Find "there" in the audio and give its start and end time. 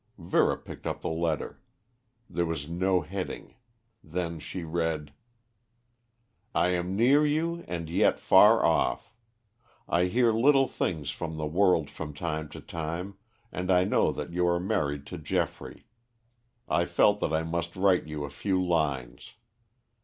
2.27-2.47